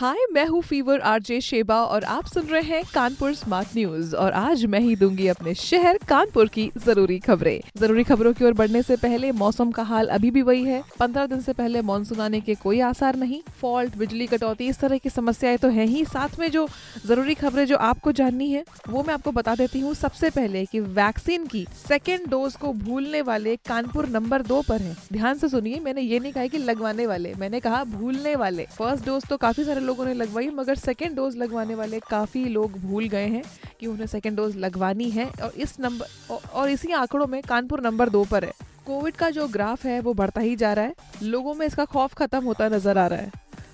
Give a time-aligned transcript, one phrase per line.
[0.00, 4.32] हाय मैं हूँ fever RJ Sheba और आप सुन रहे हैं कानपुर स्मार्ट न्यूज़ और
[4.32, 8.82] आज मैं ही दूँगी अपने शहर कानपुर की ज़रूरी खबरें। ज़रूरी खबरों की ओर बढ़ने
[8.82, 12.40] से पहले मौसम का हाल अभी भी वही है। पंद्रह दिन से पहले मानसून आने
[12.40, 16.38] के कोई आसार नहीं। फॉल्ट, बिजली कटौती, इस तरह की समस्याएँ तो है ही। साथ
[16.40, 16.66] में जो
[17.06, 20.80] ज़रूरी खबरें जो आपको जाननी है, वो मैं आपको बता देती हूँ सबसे पहले की
[20.80, 25.80] वैक्सीन की सेकेंड डोज को भूलने वाले कानपुर नंबर दो पर है। ध्यान से सुनिए,
[25.80, 29.64] मैंने ये नहीं कहा की लगवाने वाले, मैंने कहा भूलने वाले। फ़र्स्ट डोज तो काफ़ी
[29.64, 33.42] सारे लोगों ने लगवाई, मगर सेकेंड डोज लगवाने वाले काफ़ी लोग भूल गए हैं
[33.80, 38.08] कि उन्हें सेकेंड डोज लगवानी है और इस नंबर और इसी आंकड़ों में कानपुर नंबर
[38.08, 38.52] दो पर है।
[38.86, 42.14] कोविड का जो ग्राफ है, वो बढ़ता ही जा रहा है। लोगों में इसका खौफ
[42.14, 43.30] खत्म होता नज़र आ रहा है।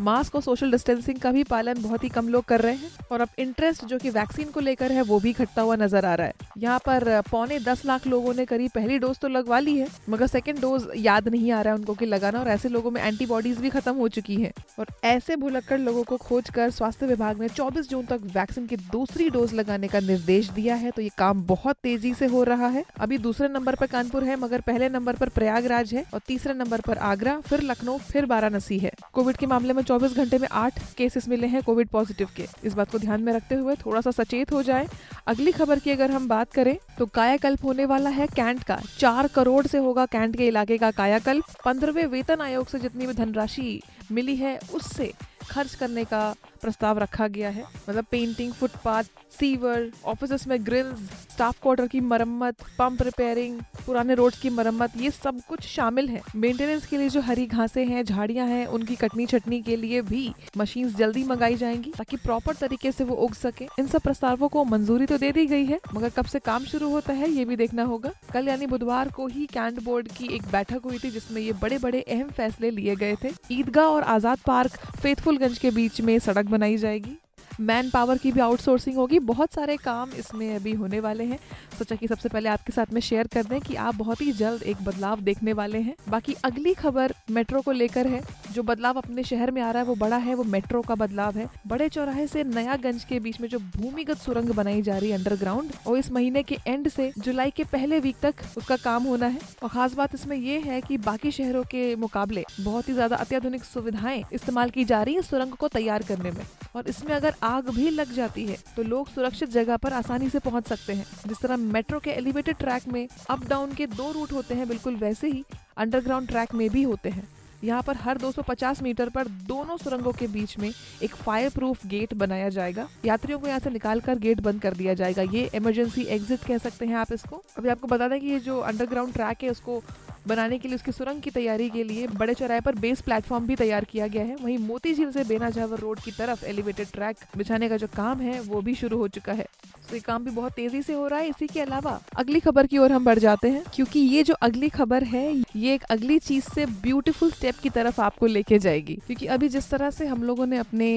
[0.00, 3.20] मास्क और सोशल डिस्टेंसिंग का भी पालन बहुत ही कम लोग कर रहे हैं और
[3.20, 6.26] अब इंटरेस्ट जो कि वैक्सीन को लेकर है, वो भी घटता हुआ नज़र आ रहा
[6.26, 9.86] है। यहाँ पर पौने दस लाख लोगों ने करीब पहली डोज तो लगवा ली है,
[10.08, 13.00] मगर सेकेंड डोज याद नहीं आ रहा है उनको कि लगाना और ऐसे लोगों में
[13.02, 17.40] एंटीबॉडीज भी खत्म हो चुकी है। और ऐसे भुलक्कड़ लोगों को खोज कर स्वास्थ्य विभाग
[17.40, 21.10] ने चौबीस जून तक वैक्सीन की दूसरी डोज लगाने का निर्देश दिया है तो ये
[21.18, 24.88] काम बहुत तेज़ी से हो रहा है। अभी दूसरे नंबर पर कानपुर है, मगर पहले
[24.88, 29.36] नंबर पर प्रयागराज है और तीसरे नंबर पर आगरा, फिर लखनऊ, फिर वाराणसी है। कोविड
[29.36, 32.90] के मामले में चौबीस घंटे में आठ केसेस मिले हैं कोविड पॉजिटिव के। इस बात
[32.90, 34.86] को ध्यान में रखते हुए थोड़ा सा सचेत हो जाए।
[35.26, 39.26] अगली खबर की अगर हम बात करें तो कायाकल्प होने वाला है कैंट का। चार
[39.28, 43.80] करोड़ से होगा कैंट के इलाके का कायाकल्प। पंद्रहवे वेतन आयोग से जितनी भी धनराशि
[44.12, 45.12] मिली है, उससे
[45.50, 49.04] खर्च करने का प्रस्ताव रखा गया है। मतलब पेंटिंग फुटपाथ
[49.38, 50.98] सीवर ऑफ़िस में ग्रिल्स
[51.32, 56.20] स्टाफ क्वार्टर की मरम्मत पंप रिपेयरिंग पुराने रोड की मरम्मत, ये सब कुछ शामिल है।
[56.36, 60.32] मेंटेनेंस के लिए जो हरी घासें हैं, झाड़ियाँ हैं, उनकी कटनी छटनी के लिए भी
[60.56, 64.64] मशीन जल्दी मंगाई जाएँगी ताकि प्रॉपर तरीके से वो उग सके। इन सब प्रस्तावों को
[64.64, 67.56] मंजूरी तो दे दी गई है, मगर कब से काम शुरू होता है, ये भी
[67.56, 71.40] देखना होगा। कल यानी बुधवार को ही कैंट बोर्ड की एक बैठक हुई थी, जिसमें
[71.42, 76.00] ये बड़े बड़े अहम फैसले लिए गए थे। ईदगाह और आज़ाद पार्क फेथफुलगंज के बीच
[76.00, 77.16] में सड़क बनाई जाएगी।
[77.60, 81.38] मैन पावर की भी आउटसोर्सिंग होगी। बहुत सारे काम इसमें अभी होने वाले हैं।
[81.78, 84.62] सोचा कि सबसे पहले आपके साथ में शेयर कर दें कि आप बहुत ही जल्द
[84.62, 88.22] एक बदलाव देखने वाले हैं। बाकी अगली खबर मेट्रो को लेकर है।
[88.58, 91.36] जो बदलाव अपने शहर में आ रहा है, वो बड़ा है, वो मेट्रो का बदलाव
[91.38, 95.10] है। बड़े चौराहे से नया गंज के बीच में जो भूमिगत सुरंग बनाई जा रही
[95.10, 99.04] है अंडरग्राउंड, और इस महीने के एंड से जुलाई के पहले वीक तक उसका काम
[99.04, 102.94] होना है। और खास बात इसमें यह है कि बाकी शहरों के मुकाबले बहुत ही
[102.94, 106.44] ज़्यादा अत्याधुनिक सुविधाएँ इस्तेमाल की जा रही है सुरंग को तैयार करने में।
[106.76, 110.38] और इसमें अगर आग भी लग जाती है तो लोग सुरक्षित जगह पर आसानी से
[110.40, 114.32] पहुँच सकते हैं। जिस तरह मेट्रो के एलिवेटेड ट्रैक में अप डाउन के दो रूट
[114.32, 115.44] होते हैं, बिल्कुल वैसे ही
[115.76, 117.28] अंडरग्राउंड ट्रैक में भी होते हैं।
[117.64, 122.14] यहाँ पर हर 250 मीटर पर दोनों सुरंगों के बीच में एक फायर प्रूफ गेट
[122.14, 126.02] बनाया जाएगा। यात्रियों को यहाँ से निकाल कर गेट बंद कर दिया जाएगा। ये इमरजेंसी
[126.02, 129.42] एग्जिट कह सकते हैं आप इसको। अभी आपको बता दें कि ये जो अंडरग्राउंड ट्रैक
[129.42, 129.82] है, उसको
[130.26, 133.56] बनाने के लिए, उसकी सुरंग की तैयारी के लिए बड़े चौराहे पर बेस प्लेटफॉर्म भी
[133.56, 137.16] तैयार किया गया है। वहीं मोती झील से बेना झावर रोड की तरफ़ एलिवेटेड ट्रैक
[137.36, 139.46] बिछाने का जो काम है, वो भी शुरू हो चुका है।
[139.92, 142.78] ये काम भी बहुत तेज़ी से हो रहा है। इसी के अलावा अगली खबर की
[142.78, 145.26] ओर हम बढ़ जाते हैं, क्योंकि ये जो अगली खबर है,
[145.56, 149.68] ये एक अगली चीज़ से ब्यूटीफुल स्टेप की तरफ़ आपको लेके जाएगी। क्योंकि अभी जिस
[149.70, 150.88] तरह से हम लोगों ने अपने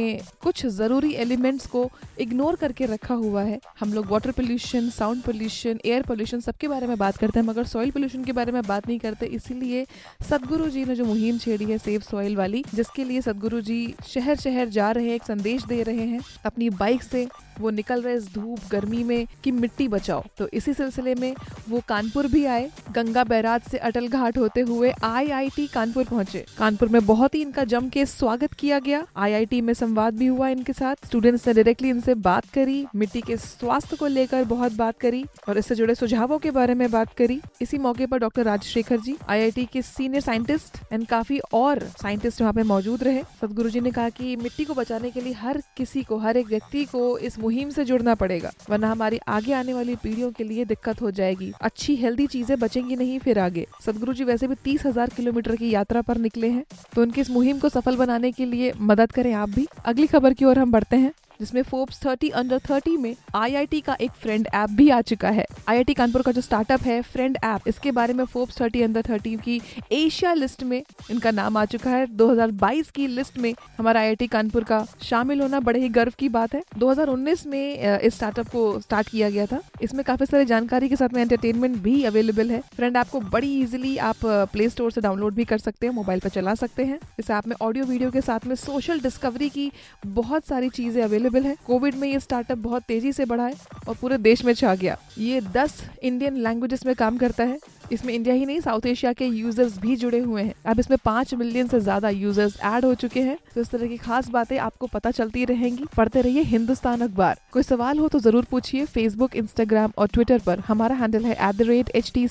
[0.42, 5.80] कुछ ज़रूरी एलिमेंट्स को इग्नोर करके रखा हुआ है, हम लोग water pollution sound pollution
[5.86, 8.88] air pollution सबके बारे में बात करते हैं, मगर सॉइल पोल्यूशन के बारे में बात
[8.88, 9.86] नहीं करते। इसीलिए
[10.30, 14.36] सदगुरु जी ने जो मुहिम छेड़ी है सेव सॉइल वाली, जिसके लिए सदगुरु जी शहर
[14.38, 17.28] शहर जा रहे हैं, एक संदेश दे रहे हैं, अपनी बाइक से
[17.60, 21.34] वो निकल रहे इस धूप गर्मी में कि मिट्टी बचाओ। तो इसी सिलसिले में
[21.70, 26.90] वो कानपुर भी आए। गंगा बैराज से अटल घाट होते हुए आईआईटी कानपुर पहुँचे। कानपुर
[26.90, 30.74] में बहुत ही इनका जम के स्वागत किया गया। आईआईटी में संवाद भी हुआ इनके
[30.74, 35.24] साथ। स्टूडेंट्स ने डायरेक्टली इनसे बात करी, मिट्टी के स्वास्थ्य को लेकर बहुत बात करी
[35.50, 39.16] और इससे जुड़े सुझावों के बारे में बात करी। इसी मौके पर डॉक्टर राजशेखर जी
[39.30, 43.92] आई के सीनियर साइंटिस्ट एंड काफ़ी और साइंटिस्ट वहाँ पे मौजूद रहे। सदगुरु जी ने
[43.92, 47.38] कहा कि मिट्टी को बचाने के लिए हर किसी को, हर एक व्यक्ति को इस
[47.40, 51.52] मुहिम से जुड़ना पड़ेगा। वरना हमारी आगे आने वाली पीढ़ियों के लिए दिक्कत हो जाएगी।
[51.62, 55.70] अच्छी हेल्दी चीज़ें बचेंगी नहीं फिर आगे। सदगुरु जी वैसे भी तीस हज़ार किलोमीटर की
[55.70, 56.64] यात्रा पर निकले हैं
[56.96, 60.34] तो उनकी इस मुहिम को सफल बनाने के लिए मदद करें आप भी। अगली खबर
[60.34, 64.48] की ओर हम बढ़ते हैं। जिसमें फोर्ब्स 30 अंडर 30 में आईआईटी का एक फ्रेंड
[64.48, 68.14] ऐप भी आ चुका है। आईआईटी कानपुर का जो स्टार्टअप है फ्रेंड ऐप इसके बारे
[68.14, 69.60] में फोर्ब्स 30 अंडर 30 की
[69.92, 70.78] एशिया लिस्ट में
[71.12, 75.60] इनका नाम आ चुका है। 2022 की लिस्ट में हमारा आईआईटी कानपुर का शामिल होना
[75.62, 79.62] बड़े ही गर्व की बात है। 2019 में इस स्टार्टअप को स्टार्ट किया गया था।
[79.82, 83.52] इसमें काफ़ी सारी जानकारी के साथ में एंटरटेनमेंट भी अवेलेबल है। फ्रेंड ऐप को बड़ी
[83.62, 87.00] इजिली आप प्ले स्टोर से डाउनलोड भी कर सकते हैं मोबाइल पर चला सकते हैं।
[87.20, 89.72] इस ऐप में ऑडियो वीडियो के साथ में सोशल डिस्कवरी की
[90.06, 93.54] बहुत सारी चीज़ें अवेलेबल अवेलेबल है। कोविड में ये स्टार्टअप बहुत तेज़ी से बढ़ा है
[93.88, 97.60] और पूरे देश में छा गया। ये 10 इंडियन लैंग्वेजेस में काम करता है।
[97.92, 101.34] इसमें इंडिया ही नहीं साउथ एशिया के यूज़र्स भी जुड़े हुए हैं। अब इसमें पाँच
[101.34, 104.88] मिलियन से ज़्यादा यूज़र्स ऐड हो चुके हैं। तो इस तरह की खास बातें आपको
[104.88, 109.92] पता चलती रहेंगी। पढ़ते रहिए हिंदुस्तान अखबार। कोई सवाल हो तो ज़रूर पूछिए फेसबुक इंस्टाग्राम
[109.98, 112.28] और ट्विटर पर। हमारा हैंडल है at the rate H T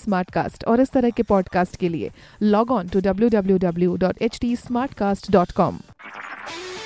[0.66, 2.10] और इस तरह के पॉडकास्ट के लिए।
[2.42, 4.56] Log on to W W W dot H T
[5.30, 5.78] dot com